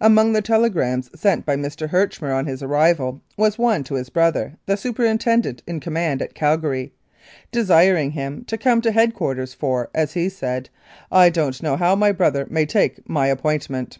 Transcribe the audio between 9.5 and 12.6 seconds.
for, as he said, "I don't know how my brother